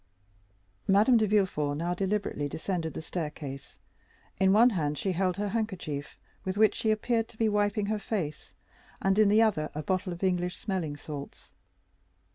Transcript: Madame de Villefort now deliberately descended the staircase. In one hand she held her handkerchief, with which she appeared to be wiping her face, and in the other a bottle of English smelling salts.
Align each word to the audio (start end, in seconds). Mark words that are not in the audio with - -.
Madame 0.87 1.15
de 1.15 1.27
Villefort 1.27 1.77
now 1.77 1.93
deliberately 1.93 2.49
descended 2.49 2.95
the 2.95 3.03
staircase. 3.03 3.77
In 4.39 4.51
one 4.51 4.71
hand 4.71 4.97
she 4.97 5.11
held 5.11 5.37
her 5.37 5.49
handkerchief, 5.49 6.17
with 6.43 6.57
which 6.57 6.73
she 6.73 6.89
appeared 6.89 7.27
to 7.27 7.37
be 7.37 7.47
wiping 7.47 7.85
her 7.85 7.99
face, 7.99 8.51
and 8.99 9.19
in 9.19 9.29
the 9.29 9.43
other 9.43 9.69
a 9.75 9.83
bottle 9.83 10.11
of 10.11 10.23
English 10.23 10.57
smelling 10.57 10.97
salts. 10.97 11.51